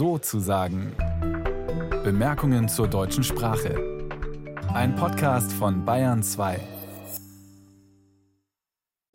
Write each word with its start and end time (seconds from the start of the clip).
so 0.00 0.16
zu 0.16 0.40
sagen. 0.40 0.94
Bemerkungen 2.02 2.70
zur 2.70 2.88
deutschen 2.88 3.22
Sprache. 3.22 4.08
Ein 4.72 4.96
Podcast 4.96 5.52
von 5.52 5.84
Bayern 5.84 6.22
2. 6.22 6.58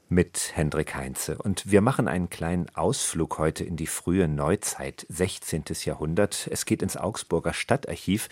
Mit 0.10 0.52
Hendrik 0.54 0.94
Heinze. 0.94 1.40
Und 1.40 1.72
wir 1.72 1.82
machen 1.82 2.08
einen 2.08 2.30
kleinen 2.30 2.68
Ausflug 2.76 3.40
heute 3.40 3.64
in 3.64 3.78
die 3.78 3.88
frühe 3.88 4.28
Neuzeit, 4.28 5.08
16. 5.10 5.64
Jahrhundert. 5.86 6.48
Es 6.52 6.66
geht 6.66 6.84
ins 6.84 6.98
Augsburger 6.98 7.54
Stadtarchiv 7.54 8.30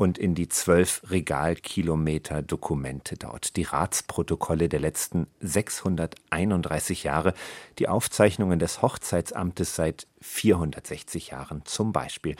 und 0.00 0.16
in 0.16 0.34
die 0.34 0.48
zwölf 0.48 1.02
Regalkilometer 1.10 2.40
Dokumente 2.40 3.16
dort, 3.16 3.56
die 3.56 3.64
Ratsprotokolle 3.64 4.70
der 4.70 4.80
letzten 4.80 5.26
631 5.40 7.04
Jahre, 7.04 7.34
die 7.78 7.86
Aufzeichnungen 7.86 8.58
des 8.58 8.80
Hochzeitsamtes 8.80 9.76
seit 9.76 10.06
460 10.22 11.28
Jahren 11.28 11.66
zum 11.66 11.92
Beispiel. 11.92 12.36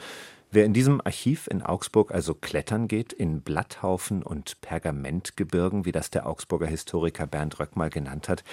Wer 0.49 0.65
in 0.65 0.73
diesem 0.73 1.01
Archiv 1.01 1.45
in 1.51 1.61
Augsburg 1.61 2.11
also 2.11 2.33
klettern 2.33 2.87
geht, 2.87 3.13
in 3.13 3.41
Blatthaufen 3.41 4.23
und 4.23 4.59
Pergamentgebirgen, 4.61 5.85
wie 5.85 5.91
das 5.91 6.09
der 6.09 6.25
Augsburger 6.25 6.65
Historiker 6.65 7.27
Bernd 7.27 7.59
Röck 7.59 7.75
mal 7.75 7.91
genannt 7.91 8.27
hat, 8.27 8.43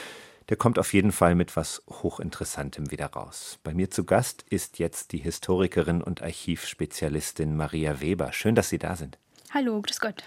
der 0.48 0.56
kommt 0.56 0.78
auf 0.78 0.92
jeden 0.92 1.12
Fall 1.12 1.34
mit 1.34 1.56
was 1.56 1.82
Hochinteressantem 1.88 2.90
wieder 2.90 3.06
raus. 3.06 3.58
Bei 3.62 3.74
mir 3.74 3.90
zu 3.90 4.04
Gast 4.04 4.44
ist 4.48 4.78
jetzt 4.78 5.12
die 5.12 5.18
Historikerin 5.18 6.02
und 6.02 6.22
Archivspezialistin 6.22 7.56
Maria 7.56 8.00
Weber. 8.00 8.32
Schön, 8.32 8.54
dass 8.54 8.68
Sie 8.70 8.78
da 8.78 8.96
sind. 8.96 9.18
Hallo, 9.50 9.80
grüß 9.82 10.00
Gott. 10.00 10.24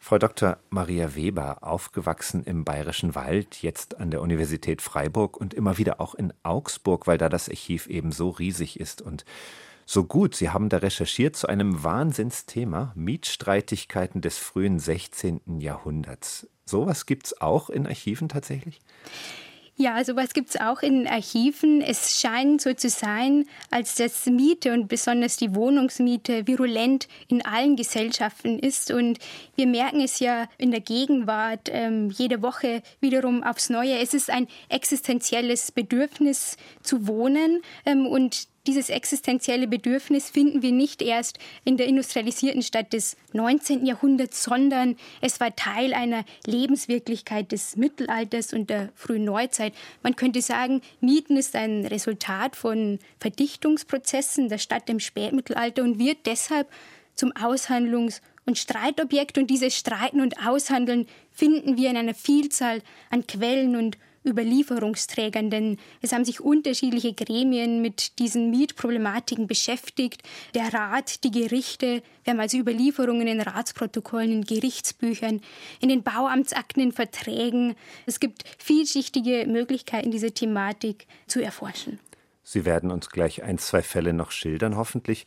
Frau 0.00 0.18
Dr. 0.18 0.58
Maria 0.68 1.14
Weber, 1.14 1.62
aufgewachsen 1.62 2.44
im 2.44 2.64
Bayerischen 2.64 3.14
Wald, 3.14 3.62
jetzt 3.62 3.98
an 4.00 4.10
der 4.10 4.20
Universität 4.20 4.82
Freiburg 4.82 5.38
und 5.38 5.54
immer 5.54 5.78
wieder 5.78 5.98
auch 6.00 6.14
in 6.14 6.34
Augsburg, 6.42 7.06
weil 7.06 7.16
da 7.16 7.30
das 7.30 7.48
Archiv 7.48 7.86
eben 7.86 8.12
so 8.12 8.28
riesig 8.28 8.78
ist 8.78 9.00
und 9.00 9.24
so 9.86 10.04
gut. 10.04 10.34
Sie 10.34 10.50
haben 10.50 10.68
da 10.68 10.78
recherchiert 10.78 11.36
zu 11.36 11.46
einem 11.46 11.82
Wahnsinnsthema, 11.84 12.92
Mietstreitigkeiten 12.94 14.20
des 14.20 14.36
frühen 14.36 14.78
16. 14.78 15.60
Jahrhunderts. 15.60 16.48
Sowas 16.66 17.06
gibt 17.06 17.26
es 17.26 17.40
auch 17.40 17.70
in 17.70 17.86
Archiven 17.86 18.28
tatsächlich? 18.28 18.80
Ja, 19.76 20.04
sowas 20.04 20.34
gibt 20.34 20.50
es 20.50 20.60
auch 20.60 20.82
in 20.82 21.08
Archiven. 21.08 21.80
Es 21.80 22.20
scheint 22.20 22.60
so 22.60 22.72
zu 22.74 22.88
sein, 22.88 23.44
als 23.72 23.96
dass 23.96 24.26
Miete 24.26 24.72
und 24.72 24.86
besonders 24.86 25.36
die 25.36 25.52
Wohnungsmiete 25.52 26.46
virulent 26.46 27.08
in 27.26 27.44
allen 27.44 27.74
Gesellschaften 27.74 28.60
ist. 28.60 28.92
Und 28.92 29.18
wir 29.56 29.66
merken 29.66 30.00
es 30.00 30.20
ja 30.20 30.46
in 30.58 30.70
der 30.70 30.80
Gegenwart 30.80 31.68
ähm, 31.72 32.10
jede 32.10 32.40
Woche 32.40 32.82
wiederum 33.00 33.42
aufs 33.42 33.68
Neue. 33.68 33.98
Es 33.98 34.14
ist 34.14 34.30
ein 34.30 34.46
existenzielles 34.68 35.72
Bedürfnis 35.72 36.56
zu 36.84 37.08
wohnen. 37.08 37.60
Ähm, 37.84 38.06
und 38.06 38.46
dieses 38.66 38.88
existenzielle 38.88 39.66
Bedürfnis 39.66 40.30
finden 40.30 40.62
wir 40.62 40.72
nicht 40.72 41.02
erst 41.02 41.38
in 41.64 41.76
der 41.76 41.86
industrialisierten 41.86 42.62
Stadt 42.62 42.92
des 42.92 43.16
19. 43.32 43.84
Jahrhunderts, 43.84 44.42
sondern 44.42 44.96
es 45.20 45.40
war 45.40 45.54
Teil 45.54 45.92
einer 45.92 46.24
Lebenswirklichkeit 46.46 47.52
des 47.52 47.76
Mittelalters 47.76 48.52
und 48.52 48.70
der 48.70 48.90
frühen 48.94 49.24
Neuzeit. 49.24 49.74
Man 50.02 50.16
könnte 50.16 50.40
sagen, 50.40 50.80
Mieten 51.00 51.36
ist 51.36 51.54
ein 51.56 51.84
Resultat 51.86 52.56
von 52.56 52.98
Verdichtungsprozessen 53.20 54.48
der 54.48 54.58
Stadt 54.58 54.88
im 54.88 55.00
Spätmittelalter 55.00 55.82
und 55.82 55.98
wird 55.98 56.18
deshalb 56.24 56.68
zum 57.14 57.32
Aushandlungs- 57.32 58.20
und 58.46 58.58
Streitobjekt. 58.58 59.38
Und 59.38 59.48
dieses 59.48 59.76
Streiten 59.76 60.20
und 60.20 60.46
Aushandeln 60.46 61.06
finden 61.30 61.76
wir 61.76 61.90
in 61.90 61.96
einer 61.96 62.14
Vielzahl 62.14 62.82
an 63.10 63.26
Quellen 63.26 63.76
und 63.76 63.98
Überlieferungsträgern, 64.24 65.50
denn 65.50 65.78
es 66.00 66.12
haben 66.12 66.24
sich 66.24 66.40
unterschiedliche 66.40 67.12
Gremien 67.12 67.82
mit 67.82 68.18
diesen 68.18 68.50
Mietproblematiken 68.50 69.46
beschäftigt. 69.46 70.22
Der 70.54 70.72
Rat, 70.72 71.24
die 71.24 71.30
Gerichte, 71.30 72.02
wir 72.24 72.32
haben 72.32 72.40
also 72.40 72.56
Überlieferungen 72.56 73.26
in 73.26 73.40
Ratsprotokollen, 73.40 74.32
in 74.32 74.44
Gerichtsbüchern, 74.44 75.40
in 75.80 75.88
den 75.88 76.02
Bauamtsakten, 76.02 76.82
in 76.82 76.92
Verträgen. 76.92 77.74
Es 78.06 78.20
gibt 78.20 78.44
vielschichtige 78.58 79.46
Möglichkeiten, 79.46 80.10
diese 80.10 80.32
Thematik 80.32 81.06
zu 81.26 81.42
erforschen. 81.42 81.98
Sie 82.42 82.64
werden 82.64 82.90
uns 82.90 83.08
gleich 83.08 83.42
ein, 83.42 83.58
zwei 83.58 83.82
Fälle 83.82 84.12
noch 84.12 84.30
schildern, 84.30 84.76
hoffentlich. 84.76 85.24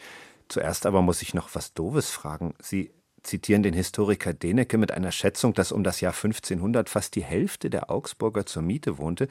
Zuerst 0.48 0.86
aber 0.86 1.02
muss 1.02 1.22
ich 1.22 1.34
noch 1.34 1.56
was 1.56 1.74
Doofes 1.74 2.10
fragen. 2.10 2.54
Sie 2.62 2.92
zitieren 3.24 3.64
den 3.64 3.74
Historiker 3.74 4.34
Denecke 4.34 4.78
mit 4.78 4.92
einer 4.92 5.12
Schätzung, 5.12 5.54
dass 5.54 5.72
um 5.72 5.84
das 5.84 6.02
Jahr 6.02 6.14
1500 6.14 6.90
fast 6.90 7.16
die 7.16 7.24
Hälfte 7.24 7.70
der 7.70 7.90
Augsburger 7.90 8.46
zur 8.46 8.62
Miete 8.62 8.98
wohnte. 8.98 9.28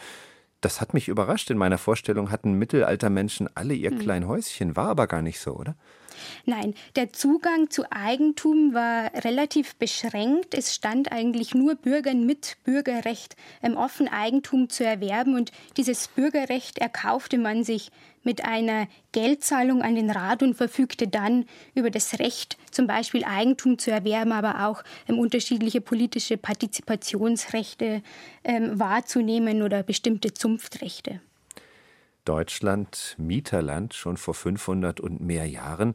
Das 0.60 0.80
hat 0.80 0.94
mich 0.94 1.08
überrascht. 1.08 1.50
In 1.50 1.58
meiner 1.58 1.78
Vorstellung 1.78 2.30
hatten 2.30 2.52
Mittelaltermenschen 2.54 3.48
alle 3.54 3.74
ihr 3.74 3.90
hm. 3.90 3.98
klein 3.98 4.26
Häuschen. 4.26 4.76
War 4.76 4.88
aber 4.88 5.06
gar 5.06 5.22
nicht 5.22 5.40
so, 5.40 5.52
oder? 5.52 5.76
Nein, 6.44 6.74
der 6.96 7.12
Zugang 7.12 7.70
zu 7.70 7.90
Eigentum 7.90 8.74
war 8.74 9.12
relativ 9.24 9.76
beschränkt. 9.76 10.54
Es 10.54 10.74
stand 10.74 11.12
eigentlich 11.12 11.54
nur 11.54 11.74
Bürgern 11.74 12.26
mit 12.26 12.56
Bürgerrecht 12.64 13.36
ähm, 13.62 13.76
offen, 13.76 14.08
Eigentum 14.08 14.68
zu 14.68 14.84
erwerben. 14.84 15.34
Und 15.34 15.52
dieses 15.76 16.08
Bürgerrecht 16.08 16.78
erkaufte 16.78 17.38
man 17.38 17.64
sich 17.64 17.90
mit 18.26 18.44
einer 18.44 18.88
Geldzahlung 19.12 19.82
an 19.82 19.94
den 19.94 20.10
Rat 20.10 20.42
und 20.42 20.54
verfügte 20.54 21.06
dann 21.06 21.46
über 21.74 21.90
das 21.90 22.18
Recht, 22.18 22.58
zum 22.70 22.86
Beispiel 22.86 23.24
Eigentum 23.24 23.78
zu 23.78 23.90
erwerben, 23.90 24.32
aber 24.32 24.66
auch 24.66 24.82
ähm, 25.08 25.18
unterschiedliche 25.18 25.80
politische 25.80 26.36
Partizipationsrechte 26.36 28.02
ähm, 28.44 28.78
wahrzunehmen 28.78 29.62
oder 29.62 29.82
bestimmte 29.82 30.34
Zunftrechte. 30.34 31.20
Deutschland 32.26 33.14
Mieterland 33.18 33.94
schon 33.94 34.18
vor 34.18 34.34
500 34.34 35.00
und 35.00 35.20
mehr 35.20 35.48
Jahren. 35.48 35.94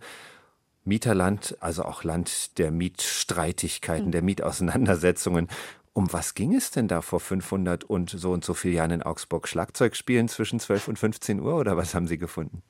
Mieterland, 0.83 1.55
also 1.59 1.83
auch 1.83 2.03
Land 2.03 2.57
der 2.57 2.71
Mietstreitigkeiten, 2.71 4.05
hm. 4.05 4.11
der 4.11 4.23
Mietauseinandersetzungen. 4.23 5.47
Um 5.93 6.11
was 6.11 6.33
ging 6.33 6.55
es 6.55 6.71
denn 6.71 6.87
da 6.87 7.01
vor 7.01 7.19
500 7.19 7.83
und 7.83 8.09
so 8.09 8.31
und 8.31 8.43
so 8.45 8.53
vielen 8.53 8.75
Jahren 8.75 8.91
in 8.91 9.03
Augsburg? 9.03 9.47
Schlagzeug 9.47 9.95
spielen 9.95 10.27
zwischen 10.27 10.59
12 10.59 10.87
und 10.87 10.97
15 10.97 11.39
Uhr 11.39 11.55
oder 11.55 11.77
was 11.77 11.93
haben 11.93 12.07
Sie 12.07 12.17
gefunden? 12.17 12.63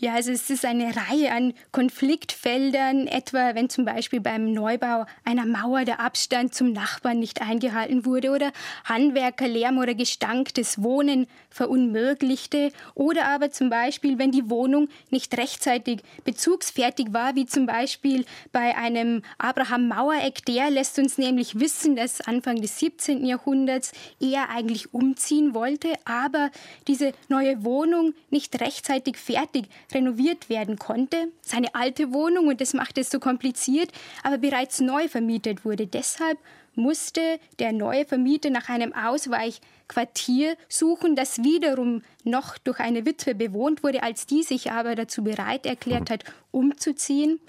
Ja, 0.00 0.14
also 0.14 0.32
es 0.32 0.48
ist 0.48 0.64
eine 0.64 0.94
Reihe 0.96 1.30
an 1.30 1.52
Konfliktfeldern, 1.70 3.06
etwa 3.06 3.54
wenn 3.54 3.68
zum 3.68 3.84
Beispiel 3.84 4.20
beim 4.20 4.52
Neubau 4.52 5.04
einer 5.24 5.44
Mauer 5.44 5.84
der 5.84 6.00
Abstand 6.00 6.54
zum 6.54 6.72
Nachbarn 6.72 7.18
nicht 7.18 7.42
eingehalten 7.42 8.06
wurde 8.06 8.30
oder 8.30 8.52
Handwerkerlärm 8.84 9.78
oder 9.78 9.94
Gestank 9.94 10.54
des 10.54 10.82
Wohnen 10.82 11.26
verunmöglichte 11.50 12.72
oder 12.94 13.26
aber 13.26 13.50
zum 13.50 13.70
Beispiel, 13.70 14.18
wenn 14.18 14.32
die 14.32 14.48
Wohnung 14.48 14.88
nicht 15.10 15.36
rechtzeitig 15.36 16.00
bezugsfertig 16.24 17.12
war, 17.12 17.34
wie 17.34 17.46
zum 17.46 17.66
Beispiel 17.66 18.24
bei 18.50 18.76
einem 18.76 19.22
Abraham 19.38 19.88
Mauereck, 19.88 20.44
der 20.46 20.70
lässt 20.70 20.98
uns 20.98 21.18
nämlich 21.18 21.60
wissen, 21.60 21.96
dass 21.96 22.20
Anfang 22.22 22.62
des 22.62 22.78
17. 22.78 23.24
Jahrhunderts 23.24 23.92
er 24.20 24.48
eigentlich 24.48 24.92
umziehen 24.94 25.54
wollte, 25.54 25.92
aber 26.04 26.50
diese 26.88 27.12
neue 27.28 27.62
Wohnung 27.62 28.14
nicht 28.30 28.60
rechtzeitig 28.60 29.04
fertig 29.04 29.16
fertig 29.34 29.66
renoviert 29.92 30.48
werden 30.48 30.78
konnte, 30.78 31.28
seine 31.42 31.74
alte 31.74 32.12
Wohnung, 32.12 32.48
und 32.48 32.60
das 32.60 32.72
macht 32.72 32.98
es 32.98 33.10
so 33.10 33.18
kompliziert, 33.18 33.90
aber 34.22 34.38
bereits 34.38 34.80
neu 34.80 35.08
vermietet 35.08 35.64
wurde. 35.64 35.86
Deshalb 35.86 36.38
musste 36.76 37.38
der 37.58 37.72
neue 37.72 38.04
Vermieter 38.04 38.50
nach 38.50 38.68
einem 38.68 38.92
Ausweichquartier 38.94 40.56
suchen, 40.68 41.16
das 41.16 41.38
wiederum 41.38 42.02
noch 42.24 42.58
durch 42.58 42.80
eine 42.80 43.06
Witwe 43.06 43.34
bewohnt 43.34 43.82
wurde. 43.82 44.02
Als 44.02 44.26
die 44.26 44.42
sich 44.42 44.70
aber 44.70 44.94
dazu 44.94 45.22
bereit 45.24 45.66
erklärt 45.66 46.10
hat, 46.10 46.24
umzuziehen, 46.50 47.40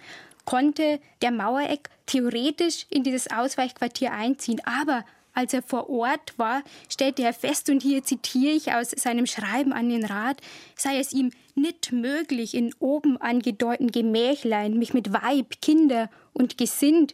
konnte 0.46 1.00
der 1.22 1.32
Mauereck 1.32 1.90
theoretisch 2.06 2.86
in 2.90 3.04
dieses 3.04 3.32
Ausweichquartier 3.32 4.12
einziehen. 4.12 4.62
Aber 4.66 5.04
als 5.36 5.54
er 5.54 5.62
vor 5.62 5.90
Ort 5.90 6.34
war, 6.38 6.64
stellte 6.90 7.22
er 7.22 7.34
fest, 7.34 7.70
und 7.70 7.84
hier 7.84 8.04
zitiere 8.04 8.54
ich 8.54 8.74
aus 8.74 8.90
seinem 8.92 9.28
Schreiben 9.28 9.74
an 9.74 9.90
den 9.90 10.06
Rat, 10.06 10.38
sei 10.76 11.00
es 11.00 11.14
ihm 11.14 11.32
nicht 11.54 11.92
möglich, 11.92 12.56
in 12.56 12.74
oben 12.80 13.18
angedeuteten 13.22 13.92
Gemächlein 13.92 14.80
mich 14.80 14.94
mit 14.94 15.14
Weib, 15.14 15.62
Kinder 15.62 16.10
und 16.34 16.58
Gesind 16.58 17.14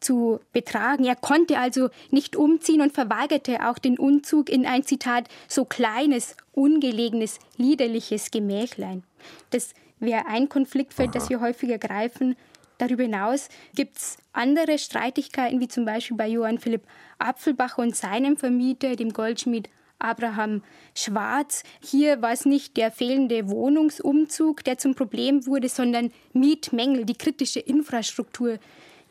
zu 0.00 0.40
betragen. 0.52 1.04
Er 1.04 1.16
konnte 1.16 1.58
also 1.58 1.90
nicht 2.10 2.36
umziehen 2.36 2.80
und 2.80 2.92
verweigerte 2.92 3.68
auch 3.68 3.78
den 3.78 3.98
Umzug 3.98 4.48
in 4.48 4.66
ein 4.66 4.84
Zitat 4.84 5.28
so 5.46 5.64
kleines, 5.64 6.36
ungelegenes, 6.52 7.38
liederliches 7.56 8.30
Gemächlein. 8.30 9.04
Das 9.50 9.74
wäre 9.98 10.26
ein 10.26 10.48
Konfliktfeld, 10.48 11.10
Aha. 11.10 11.18
das 11.18 11.28
wir 11.28 11.40
häufiger 11.40 11.78
greifen. 11.78 12.36
Darüber 12.80 13.02
hinaus 13.02 13.50
gibt 13.74 13.98
es 13.98 14.16
andere 14.32 14.78
Streitigkeiten, 14.78 15.60
wie 15.60 15.68
zum 15.68 15.84
Beispiel 15.84 16.16
bei 16.16 16.26
Johann 16.26 16.58
Philipp 16.58 16.86
Apfelbach 17.18 17.76
und 17.76 17.94
seinem 17.94 18.38
Vermieter, 18.38 18.96
dem 18.96 19.12
Goldschmied 19.12 19.68
Abraham 19.98 20.62
Schwarz. 20.94 21.62
Hier 21.82 22.22
war 22.22 22.32
es 22.32 22.46
nicht 22.46 22.78
der 22.78 22.90
fehlende 22.90 23.50
Wohnungsumzug, 23.50 24.64
der 24.64 24.78
zum 24.78 24.94
Problem 24.94 25.46
wurde, 25.46 25.68
sondern 25.68 26.10
Mietmängel, 26.32 27.04
die 27.04 27.18
kritische 27.18 27.60
Infrastruktur 27.60 28.58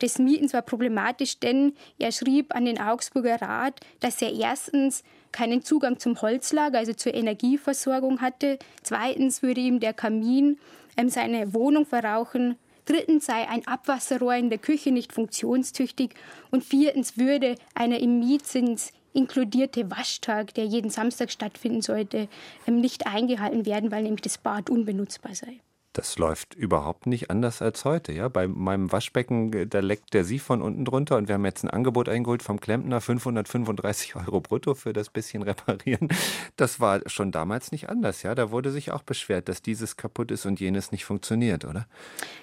des 0.02 0.18
Mietens 0.18 0.52
war 0.52 0.62
problematisch, 0.62 1.38
denn 1.38 1.74
er 1.96 2.10
schrieb 2.10 2.52
an 2.56 2.64
den 2.64 2.80
Augsburger 2.80 3.40
Rat, 3.40 3.78
dass 4.00 4.20
er 4.20 4.32
erstens 4.32 5.04
keinen 5.30 5.62
Zugang 5.62 6.00
zum 6.00 6.20
Holzlager, 6.20 6.78
also 6.78 6.92
zur 6.92 7.14
Energieversorgung 7.14 8.20
hatte. 8.20 8.58
Zweitens 8.82 9.44
würde 9.44 9.60
ihm 9.60 9.78
der 9.78 9.92
Kamin 9.92 10.58
ähm, 10.96 11.08
seine 11.08 11.54
Wohnung 11.54 11.86
verrauchen. 11.86 12.56
Drittens 12.84 13.26
sei 13.26 13.48
ein 13.48 13.66
Abwasserrohr 13.66 14.34
in 14.34 14.50
der 14.50 14.58
Küche 14.58 14.90
nicht 14.90 15.12
funktionstüchtig. 15.12 16.14
Und 16.50 16.64
viertens 16.64 17.16
würde 17.16 17.56
einer 17.74 17.98
im 18.00 18.18
Mietzins 18.18 18.92
inkludierte 19.12 19.90
Waschtag, 19.90 20.54
der 20.54 20.64
jeden 20.64 20.90
Samstag 20.90 21.30
stattfinden 21.30 21.82
sollte, 21.82 22.28
ähm, 22.66 22.80
nicht 22.80 23.06
eingehalten 23.06 23.66
werden, 23.66 23.90
weil 23.90 24.02
nämlich 24.02 24.22
das 24.22 24.38
Bad 24.38 24.70
unbenutzbar 24.70 25.34
sei. 25.34 25.60
Das 25.92 26.18
läuft 26.18 26.54
überhaupt 26.54 27.06
nicht 27.06 27.30
anders 27.30 27.62
als 27.62 27.84
heute. 27.84 28.12
Ja? 28.12 28.28
Bei 28.28 28.46
meinem 28.46 28.92
Waschbecken, 28.92 29.52
äh, 29.52 29.66
da 29.66 29.80
leckt 29.80 30.14
der 30.14 30.24
Sief 30.24 30.44
von 30.44 30.62
unten 30.62 30.84
drunter 30.84 31.16
und 31.16 31.26
wir 31.26 31.34
haben 31.34 31.44
jetzt 31.44 31.64
ein 31.64 31.70
Angebot 31.70 32.08
eingeholt 32.08 32.42
vom 32.42 32.60
Klempner, 32.60 33.00
535 33.00 34.14
Euro 34.16 34.40
brutto 34.40 34.74
für 34.74 34.92
das 34.92 35.10
bisschen 35.10 35.42
reparieren. 35.42 36.08
Das 36.56 36.78
war 36.78 37.00
schon 37.06 37.32
damals 37.32 37.72
nicht 37.72 37.88
anders. 37.88 38.22
Ja? 38.22 38.34
Da 38.34 38.50
wurde 38.52 38.70
sich 38.70 38.92
auch 38.92 39.02
beschwert, 39.02 39.48
dass 39.48 39.62
dieses 39.62 39.96
kaputt 39.96 40.30
ist 40.30 40.46
und 40.46 40.60
jenes 40.60 40.92
nicht 40.92 41.04
funktioniert, 41.04 41.64
oder? 41.64 41.86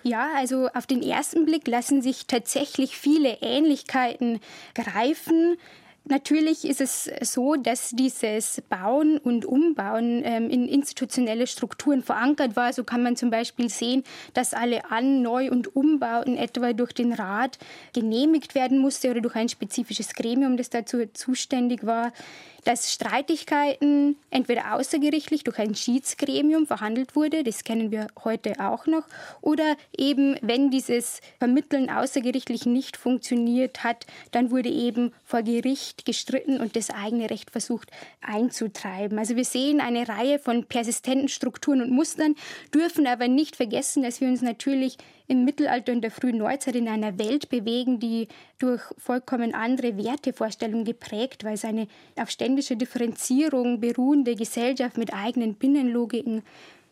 Ja, 0.03 0.29
also 0.35 0.67
auf 0.73 0.85
den 0.85 1.01
ersten 1.01 1.45
Blick 1.45 1.67
lassen 1.67 2.01
sich 2.01 2.27
tatsächlich 2.27 2.97
viele 2.97 3.37
Ähnlichkeiten 3.41 4.39
greifen. 4.75 5.57
Natürlich 6.09 6.63
ist 6.63 6.79
es 6.79 7.09
so, 7.21 7.55
dass 7.55 7.89
dieses 7.91 8.61
Bauen 8.69 9.17
und 9.17 9.45
Umbauen 9.45 10.21
ähm, 10.23 10.49
in 10.49 10.67
institutionelle 10.67 11.47
Strukturen 11.47 12.01
verankert 12.01 12.55
war. 12.55 12.71
So 12.71 12.85
kann 12.85 13.03
man 13.03 13.17
zum 13.17 13.29
Beispiel 13.29 13.69
sehen, 13.69 14.03
dass 14.33 14.53
alle 14.53 14.89
An-, 14.89 15.21
Neu- 15.21 15.51
und 15.51 15.75
Umbauten 15.75 16.37
etwa 16.37 16.71
durch 16.71 16.93
den 16.93 17.11
Rat 17.11 17.57
genehmigt 17.93 18.55
werden 18.55 18.77
musste 18.77 19.11
oder 19.11 19.19
durch 19.19 19.35
ein 19.35 19.49
spezifisches 19.49 20.13
Gremium, 20.13 20.55
das 20.55 20.69
dazu 20.69 21.05
zuständig 21.13 21.85
war 21.85 22.13
dass 22.67 22.91
Streitigkeiten 22.91 24.17
entweder 24.29 24.75
außergerichtlich 24.75 25.45
durch 25.45 25.57
ein 25.57 25.73
Schiedsgremium 25.73 26.67
verhandelt 26.67 27.15
wurde, 27.15 27.45
das 27.45 27.63
kennen 27.63 27.91
wir 27.91 28.07
heute 28.25 28.59
auch 28.59 28.87
noch, 28.87 29.03
oder 29.39 29.77
eben 29.97 30.35
wenn 30.41 30.69
dieses 30.69 31.21
Vermitteln 31.39 31.89
außergerichtlich 31.89 32.65
nicht 32.65 32.97
funktioniert 32.97 33.85
hat, 33.85 34.05
dann 34.31 34.51
wurde 34.51 34.67
eben 34.67 35.13
vor 35.23 35.43
Gericht 35.43 35.96
gestritten 36.05 36.59
und 36.59 36.75
das 36.75 36.89
eigene 36.89 37.29
Recht 37.29 37.51
versucht 37.51 37.91
einzutreiben. 38.21 39.17
Also 39.17 39.35
wir 39.35 39.45
sehen 39.45 39.79
eine 39.79 40.07
Reihe 40.07 40.39
von 40.39 40.65
persistenten 40.65 41.27
Strukturen 41.27 41.81
und 41.81 41.91
Mustern, 41.91 42.35
dürfen 42.73 43.07
aber 43.07 43.27
nicht 43.27 43.55
vergessen, 43.55 44.03
dass 44.03 44.21
wir 44.21 44.27
uns 44.27 44.41
natürlich 44.41 44.97
im 45.27 45.43
Mittelalter 45.43 45.91
und 45.91 46.01
der 46.01 46.11
frühen 46.11 46.37
Neuzeit 46.37 46.75
in 46.75 46.87
einer 46.87 47.19
Welt 47.19 47.49
bewegen, 47.49 47.99
die 47.99 48.27
durch 48.59 48.81
vollkommen 48.97 49.53
andere 49.53 49.97
Wertevorstellungen 49.97 50.85
geprägt 50.85 51.43
war. 51.43 51.51
Es 51.51 51.65
eine 51.65 51.87
auf 52.15 52.29
ständischer 52.29 52.75
Differenzierung 52.75 53.79
beruhende 53.79 54.35
Gesellschaft 54.35 54.97
mit 54.97 55.13
eigenen 55.13 55.55
Binnenlogiken. 55.55 56.43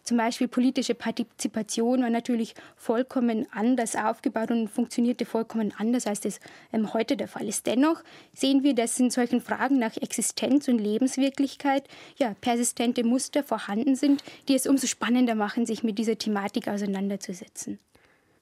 Zum 0.05 0.17
Beispiel 0.17 0.47
politische 0.47 0.93
Partizipation 0.93 2.03
war 2.03 2.11
natürlich 2.11 2.53
vollkommen 2.75 3.47
anders 3.51 3.95
aufgebaut 3.95 4.51
und 4.51 4.67
funktionierte 4.67 5.25
vollkommen 5.25 5.73
anders, 5.75 6.05
als 6.05 6.19
das 6.19 6.39
ähm, 6.71 6.93
heute 6.93 7.17
der 7.17 7.27
Fall 7.27 7.47
ist. 7.47 7.65
Dennoch 7.65 8.03
sehen 8.31 8.61
wir, 8.61 8.75
dass 8.75 8.99
in 8.99 9.09
solchen 9.09 9.41
Fragen 9.41 9.79
nach 9.79 9.97
Existenz 9.97 10.67
und 10.67 10.77
Lebenswirklichkeit 10.77 11.87
ja, 12.17 12.35
persistente 12.39 13.03
Muster 13.03 13.41
vorhanden 13.41 13.95
sind, 13.95 14.23
die 14.47 14.53
es 14.53 14.67
umso 14.67 14.85
spannender 14.85 15.33
machen, 15.33 15.65
sich 15.65 15.83
mit 15.83 15.97
dieser 15.97 16.19
Thematik 16.19 16.67
auseinanderzusetzen. 16.67 17.79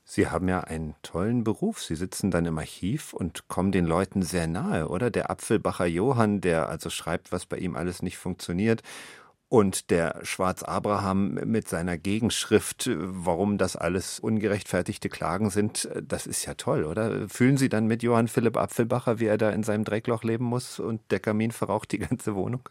Sie 0.04 0.27
haben 0.27 0.50
ja 0.50 0.60
einen 0.60 0.95
tollen 1.01 1.45
Beruf. 1.45 1.81
Sie 1.81 1.95
sitzen 1.95 2.30
dann 2.30 2.45
im 2.45 2.57
Archiv 2.57 3.13
und 3.13 3.48
kommen 3.48 3.71
den 3.71 3.86
Leuten 3.86 4.21
sehr 4.21 4.48
nahe, 4.48 4.89
oder? 4.89 5.10
Der 5.10 5.31
Apfelbacher 5.31 5.86
Johann, 5.86 6.42
der 6.42 6.68
also 6.68 6.89
schreibt, 6.89 7.31
was 7.31 7.45
bei 7.45 7.57
ihm 7.57 7.77
alles 7.77 8.01
nicht 8.01 8.18
funktioniert. 8.18 8.83
Und 9.54 9.92
der 9.92 10.20
Schwarz 10.24 10.64
Abraham 10.64 11.36
mit 11.36 11.68
seiner 11.68 11.96
Gegenschrift, 12.00 12.90
warum 12.92 13.60
das 13.60 13.76
alles 13.76 14.20
ungerechtfertigte 14.20 15.10
Klagen 15.10 15.52
sind, 15.52 15.88
das 16.02 16.26
ist 16.26 16.44
ja 16.46 16.56
toll, 16.56 16.86
oder? 16.86 17.30
Fühlen 17.30 17.58
Sie 17.58 17.70
dann 17.70 17.86
mit 17.86 18.02
Johann 18.02 18.28
Philipp 18.28 18.58
Apfelbacher, 18.58 19.20
wie 19.20 19.28
er 19.28 19.38
da 19.38 19.52
in 19.52 19.62
seinem 19.62 19.84
Dreckloch 19.84 20.24
leben 20.24 20.46
muss 20.46 20.80
und 20.80 21.02
der 21.12 21.20
Kamin 21.20 21.52
verraucht 21.52 21.92
die 21.92 22.00
ganze 22.00 22.34
Wohnung? 22.34 22.68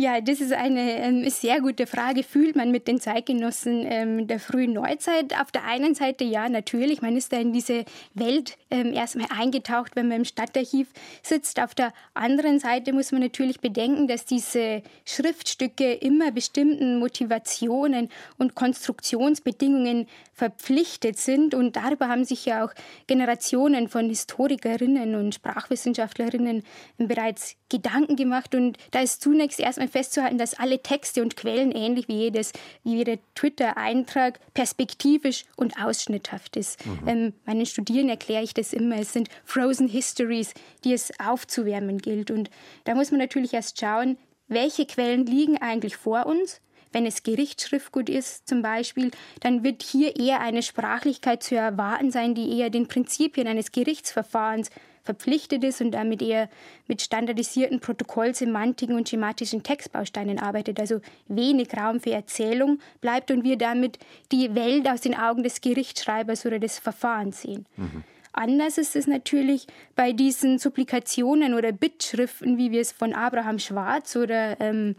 Ja, 0.00 0.22
das 0.22 0.40
ist 0.40 0.54
eine 0.54 0.96
ähm, 0.96 1.28
sehr 1.28 1.60
gute 1.60 1.86
Frage. 1.86 2.22
Fühlt 2.22 2.56
man 2.56 2.70
mit 2.70 2.88
den 2.88 2.98
Zeitgenossen 2.98 3.84
ähm, 3.84 4.26
der 4.26 4.40
frühen 4.40 4.72
Neuzeit? 4.72 5.38
Auf 5.38 5.52
der 5.52 5.66
einen 5.66 5.94
Seite 5.94 6.24
ja, 6.24 6.48
natürlich. 6.48 7.02
Man 7.02 7.18
ist 7.18 7.34
da 7.34 7.36
in 7.36 7.52
diese 7.52 7.84
Welt 8.14 8.56
ähm, 8.70 8.94
erstmal 8.94 9.26
eingetaucht, 9.28 9.96
wenn 9.96 10.08
man 10.08 10.16
im 10.20 10.24
Stadtarchiv 10.24 10.88
sitzt. 11.22 11.60
Auf 11.60 11.74
der 11.74 11.92
anderen 12.14 12.60
Seite 12.60 12.94
muss 12.94 13.12
man 13.12 13.20
natürlich 13.20 13.60
bedenken, 13.60 14.08
dass 14.08 14.24
diese 14.24 14.82
Schriftstücke 15.04 15.92
immer 15.92 16.32
bestimmten 16.32 16.98
Motivationen 16.98 18.08
und 18.38 18.54
Konstruktionsbedingungen 18.54 20.06
verpflichtet 20.32 21.18
sind. 21.18 21.54
Und 21.54 21.76
darüber 21.76 22.08
haben 22.08 22.24
sich 22.24 22.46
ja 22.46 22.64
auch 22.64 22.72
Generationen 23.06 23.86
von 23.88 24.08
Historikerinnen 24.08 25.14
und 25.14 25.34
Sprachwissenschaftlerinnen 25.34 26.62
bereits 26.96 27.58
Gedanken 27.70 28.16
gemacht. 28.16 28.54
Und 28.54 28.76
da 28.90 29.00
ist 29.00 29.22
zunächst 29.22 29.58
erstmal 29.58 29.88
festzuhalten, 29.88 30.38
dass 30.38 30.58
alle 30.58 30.82
Texte 30.82 31.22
und 31.22 31.36
Quellen 31.36 31.72
ähnlich 31.72 32.08
wie 32.08 32.18
jedes, 32.18 32.52
wie 32.84 32.96
jeder 32.96 33.16
Twitter-Eintrag 33.34 34.38
perspektivisch 34.52 35.44
und 35.56 35.82
ausschnitthaft 35.82 36.56
ist. 36.56 36.84
Mhm. 36.84 37.08
Ähm, 37.08 37.32
meinen 37.46 37.66
Studierenden 37.66 38.10
erkläre 38.10 38.42
ich 38.42 38.52
das 38.52 38.72
immer. 38.72 38.96
Es 38.98 39.12
sind 39.12 39.28
Frozen 39.44 39.88
Histories, 39.88 40.52
die 40.84 40.92
es 40.92 41.12
aufzuwärmen 41.18 41.98
gilt. 41.98 42.30
Und 42.30 42.50
da 42.84 42.94
muss 42.94 43.10
man 43.10 43.20
natürlich 43.20 43.54
erst 43.54 43.80
schauen, 43.80 44.18
welche 44.48 44.84
Quellen 44.84 45.24
liegen 45.26 45.56
eigentlich 45.58 45.96
vor 45.96 46.26
uns 46.26 46.60
wenn 46.92 47.06
es 47.06 47.22
Gerichtsschriftgut 47.22 48.08
ist 48.08 48.48
zum 48.48 48.62
Beispiel, 48.62 49.10
dann 49.40 49.62
wird 49.62 49.82
hier 49.82 50.16
eher 50.16 50.40
eine 50.40 50.62
Sprachlichkeit 50.62 51.42
zu 51.42 51.56
erwarten 51.56 52.10
sein, 52.10 52.34
die 52.34 52.58
eher 52.58 52.70
den 52.70 52.88
Prinzipien 52.88 53.46
eines 53.46 53.72
Gerichtsverfahrens 53.72 54.70
verpflichtet 55.10 55.64
ist 55.64 55.80
und 55.80 55.90
damit 55.92 56.22
eher 56.22 56.48
mit 56.86 57.02
standardisierten 57.02 57.80
Protokollsemantiken 57.80 58.94
und 58.94 59.08
schematischen 59.08 59.62
Textbausteinen 59.62 60.38
arbeitet, 60.38 60.78
also 60.78 61.00
wenig 61.26 61.68
Raum 61.76 62.00
für 62.00 62.12
Erzählung 62.12 62.78
bleibt 63.00 63.30
und 63.30 63.42
wir 63.42 63.56
damit 63.56 63.98
die 64.30 64.54
Welt 64.54 64.88
aus 64.88 65.00
den 65.00 65.16
Augen 65.16 65.42
des 65.42 65.60
Gerichtsschreibers 65.60 66.46
oder 66.46 66.58
des 66.58 66.78
Verfahrens 66.78 67.42
sehen. 67.42 67.66
Mhm. 67.76 68.04
Anders 68.32 68.78
ist 68.78 68.94
es 68.94 69.08
natürlich 69.08 69.66
bei 69.96 70.12
diesen 70.12 70.60
Supplikationen 70.60 71.54
oder 71.54 71.72
Bittschriften, 71.72 72.58
wie 72.58 72.70
wir 72.70 72.80
es 72.80 72.92
von 72.92 73.12
Abraham 73.12 73.58
Schwarz 73.58 74.14
oder 74.14 74.60
ähm, 74.60 74.94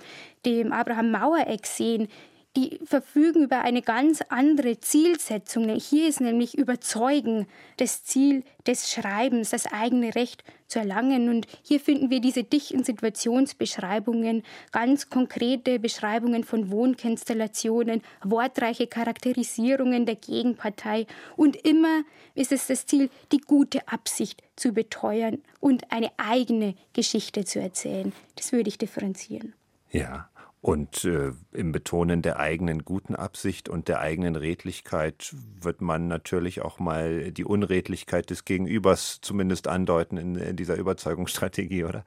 dem 0.45 0.73
Abraham 0.73 1.11
Mauereck 1.11 1.65
sehen, 1.65 2.09
die 2.57 2.79
verfügen 2.83 3.43
über 3.43 3.61
eine 3.61 3.81
ganz 3.81 4.21
andere 4.27 4.79
Zielsetzung. 4.79 5.69
Hier 5.69 6.09
ist 6.09 6.19
nämlich 6.19 6.57
Überzeugen 6.57 7.47
das 7.77 8.03
Ziel 8.03 8.43
des 8.67 8.91
Schreibens, 8.91 9.51
das 9.51 9.71
eigene 9.71 10.13
Recht 10.15 10.43
zu 10.67 10.79
erlangen. 10.79 11.29
Und 11.29 11.47
hier 11.63 11.79
finden 11.79 12.09
wir 12.09 12.19
diese 12.19 12.43
dichten 12.43 12.83
Situationsbeschreibungen, 12.83 14.43
ganz 14.71 15.09
konkrete 15.09 15.79
Beschreibungen 15.79 16.43
von 16.43 16.69
Wohnkonstellationen, 16.71 18.01
wortreiche 18.23 18.87
Charakterisierungen 18.87 20.05
der 20.05 20.15
Gegenpartei. 20.15 21.07
Und 21.37 21.55
immer 21.55 22.03
ist 22.35 22.51
es 22.51 22.67
das 22.67 22.85
Ziel, 22.85 23.09
die 23.31 23.39
gute 23.39 23.87
Absicht 23.87 24.43
zu 24.57 24.73
beteuern 24.73 25.41
und 25.61 25.89
eine 25.91 26.11
eigene 26.17 26.75
Geschichte 26.91 27.45
zu 27.45 27.61
erzählen. 27.61 28.11
Das 28.35 28.51
würde 28.51 28.67
ich 28.67 28.77
differenzieren. 28.77 29.53
Ja, 29.91 30.29
und 30.61 31.05
äh, 31.05 31.31
im 31.53 31.71
Betonen 31.71 32.21
der 32.21 32.39
eigenen 32.39 32.85
guten 32.85 33.15
Absicht 33.15 33.67
und 33.67 33.87
der 33.87 33.99
eigenen 33.99 34.35
Redlichkeit 34.35 35.33
wird 35.59 35.81
man 35.81 36.07
natürlich 36.07 36.61
auch 36.61 36.77
mal 36.77 37.31
die 37.31 37.45
Unredlichkeit 37.45 38.29
des 38.29 38.45
Gegenübers 38.45 39.21
zumindest 39.21 39.67
andeuten 39.67 40.17
in, 40.17 40.35
in, 40.35 40.55
dieser 40.55 40.75
Überzeugungsstrategie, 40.75 41.83
oder? 41.83 42.05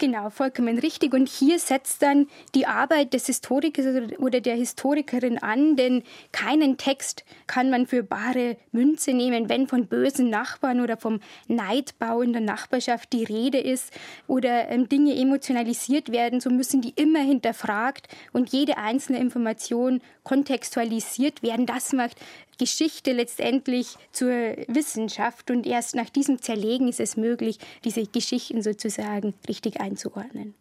Genau, 0.00 0.30
vollkommen 0.30 0.80
richtig. 0.80 1.14
Und 1.14 1.28
hier 1.28 1.60
setzt 1.60 2.02
dann 2.02 2.26
die 2.56 2.66
Arbeit 2.66 3.14
des 3.14 3.26
Historikers 3.26 3.86
oder 4.18 4.40
der 4.40 4.56
Historikerin 4.56 5.38
an, 5.38 5.76
denn 5.76 6.02
keinen 6.32 6.78
Text 6.78 7.24
kann 7.46 7.70
man 7.70 7.86
für 7.86 8.02
bare 8.02 8.56
Münze 8.72 9.12
nehmen, 9.12 9.48
wenn 9.48 9.68
von 9.68 9.86
bösen 9.86 10.28
Nachbarn 10.28 10.80
oder 10.80 10.96
vom 10.96 11.20
Neidbau 11.46 12.20
in 12.22 12.32
der 12.32 12.42
Nachbarschaft 12.42 13.12
die 13.12 13.22
Rede 13.22 13.58
ist 13.58 13.92
oder 14.26 14.68
ähm, 14.70 14.88
Dinge 14.88 15.14
emotionalisiert 15.14 16.10
werden, 16.10 16.40
so 16.40 16.50
müssen 16.50 16.80
die 16.80 16.94
immer 16.96 17.20
hinterfragen 17.20 17.91
hinterfragt 17.92 18.08
und 18.32 18.50
jede 18.52 18.78
einzelne 18.78 19.18
Information 19.18 20.00
kontextualisiert 20.22 21.42
werden. 21.42 21.66
Das 21.66 21.92
macht 21.92 22.16
Geschichte 22.58 23.12
letztendlich 23.12 23.96
zur 24.12 24.30
Wissenschaft 24.68 25.50
und 25.50 25.66
erst 25.66 25.94
nach 25.94 26.10
diesem 26.10 26.40
Zerlegen 26.40 26.88
ist 26.88 27.00
es 27.00 27.16
möglich, 27.16 27.58
diese 27.84 28.06
Geschichten 28.06 28.62
sozusagen 28.62 29.34
richtig 29.48 29.80
einzuordnen. 29.80 30.54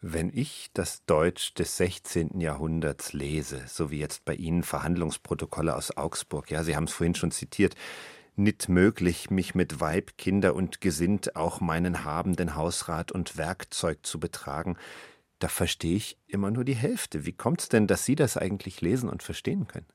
Wenn 0.00 0.30
ich 0.32 0.70
das 0.74 1.04
Deutsch 1.06 1.54
des 1.54 1.76
16. 1.76 2.40
Jahrhunderts 2.40 3.12
lese, 3.14 3.62
so 3.66 3.90
wie 3.90 3.98
jetzt 3.98 4.24
bei 4.24 4.34
Ihnen 4.34 4.62
Verhandlungsprotokolle 4.62 5.74
aus 5.74 5.96
Augsburg, 5.96 6.52
ja, 6.52 6.62
Sie 6.62 6.76
haben 6.76 6.84
es 6.84 6.92
vorhin 6.92 7.16
schon 7.16 7.32
zitiert, 7.32 7.74
nit 8.36 8.68
möglich, 8.68 9.30
mich 9.30 9.56
mit 9.56 9.80
Weib, 9.80 10.12
Kinder 10.16 10.54
und 10.54 10.80
Gesind 10.80 11.34
auch 11.34 11.60
meinen 11.60 12.04
habenden 12.04 12.54
Hausrat 12.54 13.10
und 13.10 13.36
Werkzeug 13.36 14.06
zu 14.06 14.20
betragen. 14.20 14.76
Da 15.38 15.48
verstehe 15.48 15.96
ich 15.96 16.18
immer 16.26 16.50
nur 16.50 16.64
die 16.64 16.74
Hälfte. 16.74 17.24
Wie 17.24 17.32
kommt's 17.32 17.68
denn, 17.68 17.86
dass 17.86 18.04
Sie 18.04 18.16
das 18.16 18.36
eigentlich 18.36 18.80
lesen 18.80 19.08
und 19.08 19.22
verstehen 19.22 19.68
können? 19.68 19.86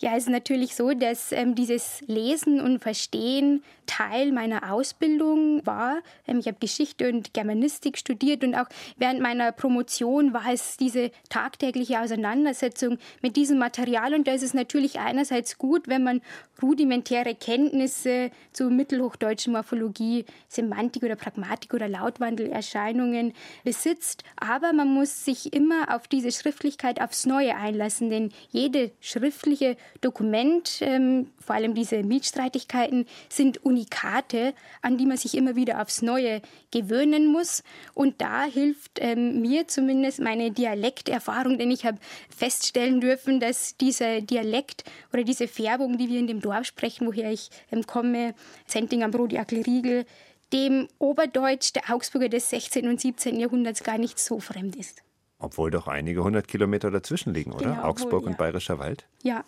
Ja, 0.00 0.12
es 0.16 0.24
ist 0.24 0.30
natürlich 0.30 0.76
so, 0.76 0.92
dass 0.94 1.32
ähm, 1.32 1.56
dieses 1.56 2.02
Lesen 2.06 2.60
und 2.60 2.78
Verstehen 2.78 3.64
Teil 3.86 4.30
meiner 4.30 4.72
Ausbildung 4.72 5.66
war. 5.66 5.98
Ähm, 6.28 6.38
ich 6.38 6.46
habe 6.46 6.58
Geschichte 6.60 7.08
und 7.08 7.34
Germanistik 7.34 7.98
studiert 7.98 8.44
und 8.44 8.54
auch 8.54 8.68
während 8.96 9.20
meiner 9.20 9.50
Promotion 9.50 10.32
war 10.32 10.52
es 10.52 10.76
diese 10.76 11.10
tagtägliche 11.30 12.00
Auseinandersetzung 12.00 12.98
mit 13.22 13.34
diesem 13.34 13.58
Material. 13.58 14.14
Und 14.14 14.28
da 14.28 14.34
ist 14.34 14.44
es 14.44 14.54
natürlich 14.54 15.00
einerseits 15.00 15.58
gut, 15.58 15.88
wenn 15.88 16.04
man 16.04 16.20
rudimentäre 16.62 17.34
Kenntnisse 17.34 18.30
zu 18.52 18.70
mittelhochdeutschen 18.70 19.52
Morphologie, 19.52 20.26
Semantik 20.48 21.02
oder 21.02 21.16
Pragmatik 21.16 21.74
oder 21.74 21.88
Lautwandelerscheinungen 21.88 23.32
besitzt. 23.64 24.22
Aber 24.36 24.72
man 24.72 24.92
muss 24.92 25.24
sich 25.24 25.52
immer 25.52 25.94
auf 25.94 26.06
diese 26.06 26.30
Schriftlichkeit 26.30 27.00
aufs 27.00 27.26
Neue 27.26 27.56
einlassen, 27.56 28.10
denn 28.10 28.32
jede 28.50 28.92
schriftliche 29.00 29.76
Dokument, 30.00 30.78
ähm, 30.80 31.30
vor 31.38 31.56
allem 31.56 31.74
diese 31.74 32.02
Mietstreitigkeiten, 32.02 33.06
sind 33.28 33.64
Unikate, 33.64 34.54
an 34.82 34.98
die 34.98 35.06
man 35.06 35.16
sich 35.16 35.36
immer 35.36 35.56
wieder 35.56 35.82
aufs 35.82 36.02
Neue 36.02 36.40
gewöhnen 36.70 37.26
muss. 37.26 37.62
Und 37.94 38.20
da 38.20 38.44
hilft 38.44 38.98
ähm, 39.00 39.40
mir 39.40 39.68
zumindest 39.68 40.20
meine 40.20 40.50
Dialekterfahrung, 40.50 41.58
denn 41.58 41.70
ich 41.70 41.84
habe 41.84 41.98
feststellen 42.34 43.00
dürfen, 43.00 43.40
dass 43.40 43.76
dieser 43.76 44.20
Dialekt 44.20 44.84
oder 45.12 45.24
diese 45.24 45.48
Färbung, 45.48 45.98
die 45.98 46.08
wir 46.08 46.18
in 46.18 46.26
dem 46.26 46.40
Dorf 46.40 46.66
sprechen, 46.66 47.06
woher 47.06 47.30
ich 47.32 47.50
ähm, 47.72 47.86
komme, 47.86 48.34
Zenting 48.66 49.02
am 49.02 49.10
Brot, 49.10 49.32
Riegel, 49.32 50.04
dem 50.52 50.88
Oberdeutsch 50.98 51.72
der 51.74 51.94
Augsburger 51.94 52.28
des 52.28 52.50
16. 52.50 52.88
und 52.88 53.00
17. 53.00 53.38
Jahrhunderts 53.38 53.82
gar 53.82 53.98
nicht 53.98 54.18
so 54.18 54.40
fremd 54.40 54.76
ist. 54.76 55.02
Obwohl 55.38 55.70
doch 55.70 55.86
einige 55.86 56.24
hundert 56.24 56.48
Kilometer 56.48 56.90
dazwischen 56.90 57.32
liegen, 57.32 57.52
oder? 57.52 57.70
Genau, 57.70 57.84
Augsburg 57.84 58.14
obwohl, 58.14 58.22
ja. 58.22 58.30
und 58.30 58.38
Bayerischer 58.38 58.78
Wald? 58.78 59.06
Ja, 59.22 59.44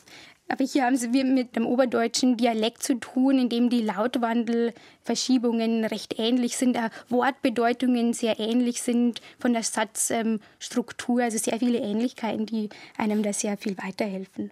aber 0.51 0.65
hier 0.65 0.85
haben 0.85 1.01
wir 1.13 1.25
mit 1.25 1.55
dem 1.55 1.65
oberdeutschen 1.65 2.37
Dialekt 2.37 2.83
zu 2.83 2.97
tun, 2.97 3.39
in 3.39 3.49
dem 3.49 3.71
die 3.71 3.83
Lautwandelverschiebungen 3.83 5.85
recht 5.85 6.19
ähnlich 6.19 6.57
sind, 6.57 6.77
Wortbedeutungen 7.09 8.15
sehr 8.15 8.41
ähnlich 8.41 8.83
sind 8.83 9.23
von 9.39 9.53
der 9.53 9.63
Satzstruktur, 9.63 11.23
also 11.23 11.39
sehr 11.39 11.61
viele 11.61 11.79
Ähnlichkeiten, 11.79 12.47
die 12.47 12.69
einem 12.97 13.23
da 13.23 13.33
sehr 13.33 13.57
viel 13.57 13.79
weiterhelfen. 13.79 14.51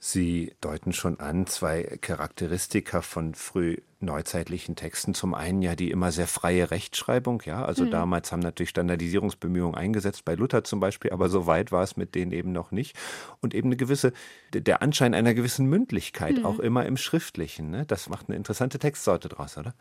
Sie 0.00 0.54
deuten 0.60 0.92
schon 0.92 1.18
an 1.18 1.46
zwei 1.46 1.98
Charakteristika 2.00 3.02
von 3.02 3.34
früh 3.34 3.78
neuzeitlichen 4.00 4.76
Texten. 4.76 5.12
Zum 5.12 5.34
einen 5.34 5.60
ja 5.60 5.74
die 5.74 5.90
immer 5.90 6.12
sehr 6.12 6.28
freie 6.28 6.70
Rechtschreibung, 6.70 7.42
ja. 7.44 7.64
Also 7.64 7.84
mhm. 7.84 7.90
damals 7.90 8.30
haben 8.30 8.40
natürlich 8.40 8.70
Standardisierungsbemühungen 8.70 9.74
eingesetzt, 9.74 10.24
bei 10.24 10.34
Luther 10.34 10.62
zum 10.62 10.78
Beispiel, 10.78 11.10
aber 11.10 11.28
so 11.28 11.46
weit 11.46 11.72
war 11.72 11.82
es 11.82 11.96
mit 11.96 12.14
denen 12.14 12.30
eben 12.30 12.52
noch 12.52 12.70
nicht. 12.70 12.96
Und 13.40 13.54
eben 13.54 13.68
eine 13.68 13.76
gewisse, 13.76 14.12
der 14.52 14.82
Anschein 14.82 15.14
einer 15.14 15.34
gewissen 15.34 15.66
Mündlichkeit, 15.66 16.38
mhm. 16.38 16.46
auch 16.46 16.60
immer 16.60 16.86
im 16.86 16.96
Schriftlichen. 16.96 17.70
Ne? 17.70 17.86
Das 17.86 18.08
macht 18.08 18.28
eine 18.28 18.36
interessante 18.36 18.78
Textsorte 18.78 19.28
draus, 19.28 19.58
oder? 19.58 19.74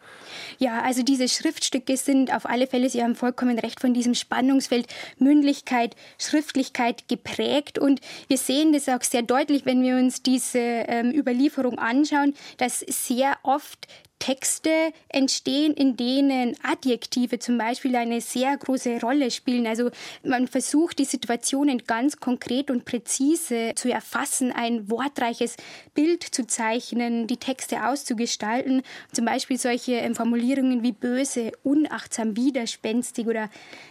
Ja, 0.57 0.81
also 0.81 1.03
diese 1.03 1.27
Schriftstücke 1.27 1.95
sind 1.95 2.33
auf 2.33 2.47
alle 2.47 2.65
Fälle, 2.65 2.89
Sie 2.89 3.03
haben 3.03 3.15
vollkommen 3.15 3.59
recht, 3.59 3.79
von 3.79 3.93
diesem 3.93 4.15
Spannungsfeld 4.15 4.87
Mündlichkeit, 5.19 5.95
Schriftlichkeit 6.19 7.07
geprägt. 7.07 7.77
Und 7.77 8.01
wir 8.27 8.37
sehen 8.37 8.73
das 8.73 8.89
auch 8.89 9.03
sehr 9.03 9.21
deutlich, 9.21 9.65
wenn 9.65 9.83
wir 9.83 9.97
uns 9.97 10.23
diese 10.23 10.59
ähm, 10.59 11.11
Überlieferung 11.11 11.77
anschauen, 11.77 12.33
dass 12.57 12.79
sehr 12.79 13.37
oft 13.43 13.87
Texte 14.19 14.91
entstehen, 15.09 15.73
in 15.73 15.95
denen 15.95 16.55
Adjektive 16.63 17.39
zum 17.39 17.57
Beispiel 17.57 17.95
eine 17.95 18.19
sehr 18.21 18.57
große 18.57 18.99
Rolle 19.01 19.31
spielen. 19.31 19.67
Also 19.67 19.91
man 20.23 20.47
versucht 20.47 20.99
die 20.99 21.05
Situationen 21.05 21.83
ganz 21.85 22.17
konkret 22.17 22.71
und 22.71 22.85
präzise 22.85 23.73
zu 23.75 23.91
erfassen, 23.91 24.51
ein 24.51 24.89
wortreiches 24.89 25.55
Bild 25.93 26.23
zu 26.23 26.47
zeichnen, 26.47 27.27
die 27.27 27.37
Texte 27.37 27.85
auszugestalten. 27.85 28.81
Zum 29.13 29.25
Beispiel 29.25 29.57
solche 29.57 29.93
ähm, 29.93 30.15
Formulierungen 30.15 30.83
wie 30.83 30.91
böse, 30.91 31.51
unachtsam, 31.63 32.35
widerspenstig 32.35 33.27
oder 33.27 33.49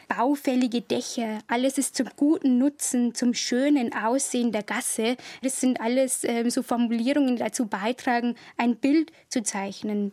baufällige 0.08 0.80
Dächer. 0.80 1.38
Alles 1.46 1.78
ist 1.78 1.96
zum 1.96 2.08
guten 2.16 2.58
Nutzen, 2.58 3.14
zum 3.14 3.34
schönen 3.34 3.94
Aussehen 3.94 4.52
der 4.52 4.62
Gasse. 4.62 5.16
Das 5.42 5.60
sind 5.60 5.80
alles 5.80 6.24
ähm, 6.24 6.50
so 6.50 6.62
Formulierungen, 6.62 7.36
die 7.36 7.42
dazu 7.42 7.66
beitragen, 7.66 8.34
ein 8.56 8.76
Bild 8.76 9.12
zu 9.28 9.42
zeichnen. 9.42 10.12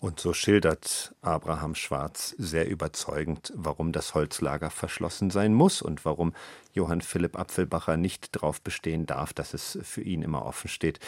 Und 0.00 0.18
so 0.18 0.32
schildert 0.32 1.14
Abraham 1.20 1.74
Schwarz 1.74 2.34
sehr 2.38 2.70
überzeugend, 2.70 3.52
warum 3.54 3.92
das 3.92 4.14
Holzlager 4.14 4.70
verschlossen 4.70 5.28
sein 5.28 5.52
muss 5.52 5.82
und 5.82 6.06
warum 6.06 6.32
Johann 6.72 7.02
Philipp 7.02 7.38
Apfelbacher 7.38 7.98
nicht 7.98 8.34
darauf 8.34 8.62
bestehen 8.62 9.04
darf, 9.04 9.34
dass 9.34 9.52
es 9.52 9.78
für 9.82 10.00
ihn 10.00 10.22
immer 10.22 10.46
offen 10.46 10.68
steht. 10.68 11.00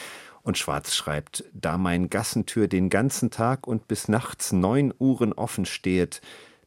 Und 0.42 0.58
Schwarz 0.58 0.94
schreibt, 0.94 1.42
da 1.54 1.78
mein 1.78 2.10
Gassentür 2.10 2.68
den 2.68 2.90
ganzen 2.90 3.30
Tag 3.30 3.66
und 3.66 3.88
bis 3.88 4.08
nachts 4.08 4.52
neun 4.52 4.92
Uhren 4.98 5.32
offen 5.32 5.64
stehet, 5.64 6.20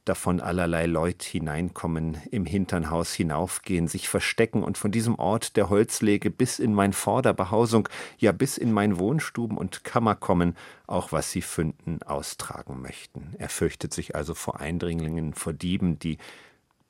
davon 0.05 0.39
allerlei 0.39 0.85
Leut 0.85 1.23
hineinkommen, 1.23 2.17
im 2.31 2.45
Hinternhaus 2.45 3.13
hinaufgehen, 3.13 3.87
sich 3.87 4.07
verstecken 4.07 4.63
und 4.63 4.77
von 4.77 4.91
diesem 4.91 5.15
Ort 5.19 5.57
der 5.57 5.69
Holzlege 5.69 6.29
bis 6.29 6.59
in 6.59 6.73
mein 6.73 6.93
Vorderbehausung, 6.93 7.89
ja 8.17 8.31
bis 8.31 8.57
in 8.57 8.71
mein 8.71 8.97
Wohnstuben 8.99 9.57
und 9.57 9.83
Kammer 9.83 10.15
kommen, 10.15 10.55
auch 10.87 11.11
was 11.11 11.31
sie 11.31 11.41
fünden, 11.41 12.01
austragen 12.03 12.81
möchten. 12.81 13.33
Er 13.39 13.49
fürchtet 13.49 13.93
sich 13.93 14.15
also 14.15 14.33
vor 14.33 14.59
Eindringlingen, 14.59 15.33
vor 15.33 15.53
Dieben, 15.53 15.99
die 15.99 16.17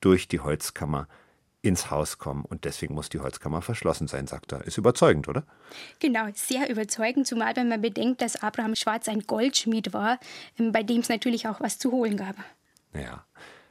durch 0.01 0.27
die 0.27 0.41
Holzkammer 0.41 1.07
ins 1.62 1.89
Haus 1.89 2.17
kommen 2.19 2.45
und 2.45 2.65
deswegen 2.65 2.93
muss 2.93 3.10
die 3.10 3.19
Holzkammer 3.19 3.62
verschlossen 3.62 4.07
sein, 4.07 4.27
sagt 4.27 4.51
er. 4.51 4.63
Ist 4.65 4.77
überzeugend, 4.77 5.27
oder? 5.27 5.43
Genau, 6.00 6.27
sehr 6.34 6.69
überzeugend, 6.69 7.25
zumal 7.25 7.55
wenn 7.55 7.69
man 7.69 7.81
bedenkt, 7.81 8.22
dass 8.22 8.41
Abraham 8.43 8.75
Schwarz 8.75 9.07
ein 9.07 9.22
Goldschmied 9.22 9.93
war, 9.93 10.19
ähm, 10.60 10.72
bei 10.72 10.84
dem 10.84 11.00
es 11.00 11.10
natürlich 11.10 11.48
auch 11.48 11.60
was 11.62 11.79
zu 11.79 11.91
holen 11.91 12.17
gab. 12.17 12.36
Ja. 12.96 13.25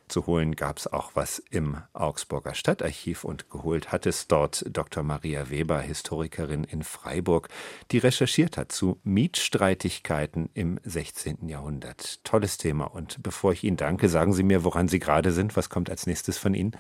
Zu 0.07 0.27
holen 0.27 0.55
gab 0.55 0.79
es 0.79 0.87
auch 0.87 1.13
was 1.15 1.39
im 1.51 1.79
Augsburger 1.95 2.55
Stadtarchiv 2.55 3.25
und 3.25 3.49
geholt 3.49 3.91
hat 3.91 4.05
es 4.05 4.29
dort 4.29 4.65
Dr. 4.69 5.03
Maria 5.03 5.49
Weber, 5.49 5.81
Historikerin 5.81 6.63
in 6.65 6.83
Freiburg, 6.83 7.49
die 7.91 7.99
recherchiert 7.99 8.59
hat 8.59 8.71
zu 8.71 9.01
Mietstreitigkeiten 9.03 10.51
im 10.53 10.79
16. 10.85 11.49
Jahrhundert. 11.49 12.23
Tolles 12.23 12.59
Thema. 12.59 12.85
Und 12.85 13.23
bevor 13.23 13.53
ich 13.53 13.65
Ihnen 13.65 13.79
danke, 13.79 14.11
sagen 14.11 14.35
Sie 14.35 14.43
mir, 14.43 14.63
woran 14.63 14.89
Sie 14.89 15.01
gerade 15.01 15.33
sind. 15.33 15.57
Was 15.57 15.71
kommt 15.71 15.89
als 15.89 16.07
nächstes 16.07 16.37
von 16.37 16.53
Ihnen? 16.53 16.77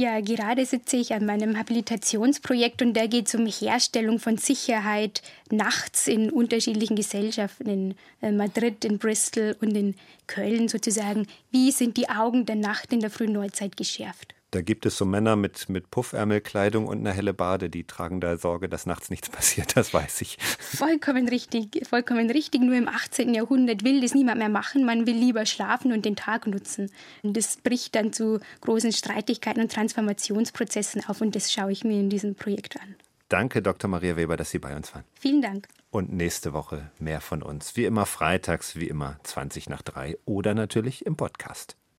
Ja, 0.00 0.20
gerade 0.20 0.64
sitze 0.64 0.96
ich 0.96 1.12
an 1.12 1.26
meinem 1.26 1.58
Habilitationsprojekt 1.58 2.82
und 2.82 2.94
da 2.94 3.08
geht 3.08 3.26
es 3.26 3.34
um 3.34 3.46
Herstellung 3.46 4.20
von 4.20 4.36
Sicherheit 4.38 5.22
nachts 5.50 6.06
in 6.06 6.30
unterschiedlichen 6.30 6.94
Gesellschaften, 6.94 7.68
in 7.68 7.94
äh, 8.22 8.30
Madrid, 8.30 8.84
in 8.84 8.98
Bristol 8.98 9.56
und 9.60 9.76
in 9.76 9.96
Köln 10.28 10.68
sozusagen. 10.68 11.26
Wie 11.50 11.72
sind 11.72 11.96
die 11.96 12.08
Augen 12.08 12.46
der 12.46 12.54
Nacht 12.54 12.92
in 12.92 13.00
der 13.00 13.10
frühen 13.10 13.32
Neuzeit 13.32 13.76
geschärft? 13.76 14.36
Da 14.50 14.62
gibt 14.62 14.86
es 14.86 14.96
so 14.96 15.04
Männer 15.04 15.36
mit, 15.36 15.68
mit 15.68 15.90
Puffärmelkleidung 15.90 16.86
und 16.86 17.00
einer 17.00 17.12
helle 17.12 17.34
Bade, 17.34 17.68
die 17.68 17.84
tragen 17.84 18.20
da 18.20 18.38
Sorge, 18.38 18.68
dass 18.70 18.86
nachts 18.86 19.10
nichts 19.10 19.28
passiert, 19.30 19.76
das 19.76 19.92
weiß 19.92 20.22
ich. 20.22 20.38
Vollkommen 20.58 21.28
richtig, 21.28 21.86
vollkommen 21.86 22.30
richtig. 22.30 22.62
Nur 22.62 22.74
im 22.74 22.88
18. 22.88 23.34
Jahrhundert 23.34 23.84
will 23.84 24.00
das 24.00 24.14
niemand 24.14 24.38
mehr 24.38 24.48
machen. 24.48 24.86
Man 24.86 25.06
will 25.06 25.16
lieber 25.16 25.44
schlafen 25.44 25.92
und 25.92 26.04
den 26.04 26.16
Tag 26.16 26.46
nutzen. 26.46 26.90
Und 27.22 27.36
das 27.36 27.58
bricht 27.58 27.94
dann 27.94 28.12
zu 28.12 28.40
großen 28.62 28.92
Streitigkeiten 28.92 29.60
und 29.60 29.72
Transformationsprozessen 29.72 31.04
auf 31.06 31.20
und 31.20 31.36
das 31.36 31.52
schaue 31.52 31.72
ich 31.72 31.84
mir 31.84 32.00
in 32.00 32.08
diesem 32.08 32.34
Projekt 32.34 32.80
an. 32.80 32.96
Danke, 33.28 33.60
Dr. 33.60 33.90
Maria 33.90 34.16
Weber, 34.16 34.38
dass 34.38 34.50
Sie 34.50 34.58
bei 34.58 34.74
uns 34.74 34.94
waren. 34.94 35.04
Vielen 35.20 35.42
Dank. 35.42 35.68
Und 35.90 36.10
nächste 36.12 36.54
Woche 36.54 36.90
mehr 36.98 37.20
von 37.20 37.42
uns. 37.42 37.76
Wie 37.76 37.84
immer 37.84 38.06
freitags, 38.06 38.76
wie 38.76 38.88
immer 38.88 39.20
20 39.24 39.68
nach 39.68 39.82
3 39.82 40.16
oder 40.24 40.54
natürlich 40.54 41.04
im 41.04 41.16
Podcast. 41.16 41.76